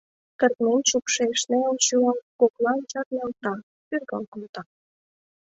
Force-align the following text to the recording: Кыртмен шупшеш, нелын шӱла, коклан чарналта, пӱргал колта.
Кыртмен 0.39 0.81
шупшеш, 0.89 1.39
нелын 1.51 1.77
шӱла, 1.85 2.13
коклан 2.39 2.79
чарналта, 2.91 3.53
пӱргал 3.87 4.23
колта. 4.33 4.63